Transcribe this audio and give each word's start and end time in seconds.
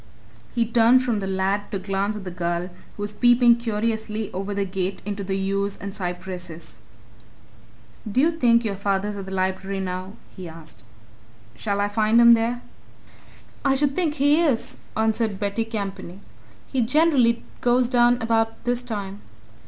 He 0.55 0.65
turned 0.65 1.03
from 1.03 1.19
the 1.19 1.27
lad 1.27 1.71
to 1.71 1.77
glance 1.77 2.15
at 2.15 2.23
the 2.23 2.31
girl, 2.31 2.71
who 2.97 3.03
was 3.03 3.13
peeping 3.13 3.57
curiously 3.57 4.33
over 4.33 4.51
the 4.51 4.65
gate 4.65 4.99
into 5.05 5.23
the 5.23 5.37
yews 5.37 5.77
and 5.77 5.93
cypresses. 5.93 6.79
"Do 8.11 8.19
you 8.19 8.31
think 8.31 8.65
your 8.65 8.73
father's 8.75 9.15
at 9.15 9.27
the 9.27 9.31
Library 9.31 9.77
just 9.77 9.85
now?" 9.85 10.13
he 10.35 10.49
asked. 10.49 10.83
"Shall 11.55 11.79
I 11.79 11.87
find 11.87 12.19
him 12.19 12.31
there?" 12.31 12.63
"I 13.63 13.75
should 13.75 13.95
think 13.95 14.15
he 14.15 14.41
is," 14.41 14.77
answered 14.97 15.39
Betty 15.39 15.65
Campany. 15.65 16.19
"He 16.65 16.81
generally 16.81 17.43
goes 17.61 17.87
down 17.87 18.19
about 18.23 18.63
this 18.63 18.81
time." 18.81 19.21